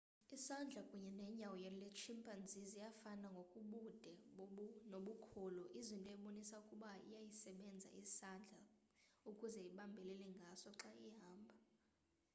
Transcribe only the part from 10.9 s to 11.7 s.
ihamba